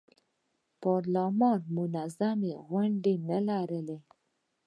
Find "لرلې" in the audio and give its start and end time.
3.47-3.97